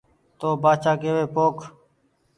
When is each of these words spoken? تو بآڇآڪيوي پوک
تو 0.39 0.47
بآڇآڪيوي 0.63 1.23
پوک 1.35 1.57